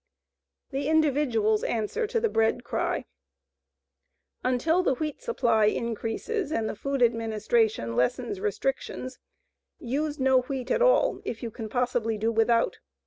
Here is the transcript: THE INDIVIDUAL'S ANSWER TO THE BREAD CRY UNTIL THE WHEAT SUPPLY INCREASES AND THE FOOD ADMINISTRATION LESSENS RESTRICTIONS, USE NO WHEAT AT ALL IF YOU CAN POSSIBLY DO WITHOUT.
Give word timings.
THE 0.71 0.87
INDIVIDUAL'S 0.87 1.63
ANSWER 1.63 2.07
TO 2.07 2.19
THE 2.19 2.27
BREAD 2.27 2.63
CRY 2.63 3.05
UNTIL 4.43 4.81
THE 4.81 4.95
WHEAT 4.95 5.21
SUPPLY 5.21 5.73
INCREASES 5.77 6.51
AND 6.51 6.67
THE 6.67 6.73
FOOD 6.75 7.03
ADMINISTRATION 7.03 7.95
LESSENS 7.95 8.39
RESTRICTIONS, 8.39 9.19
USE 9.77 10.19
NO 10.19 10.41
WHEAT 10.41 10.71
AT 10.71 10.81
ALL 10.81 11.21
IF 11.23 11.43
YOU 11.43 11.51
CAN 11.51 11.69
POSSIBLY 11.69 12.17
DO 12.17 12.31
WITHOUT. 12.31 12.79